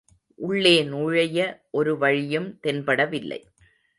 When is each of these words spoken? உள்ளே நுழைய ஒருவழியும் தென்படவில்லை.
உள்ளே 0.35 0.83
நுழைய 0.83 1.39
ஒருவழியும் 1.73 2.47
தென்படவில்லை. 2.63 3.39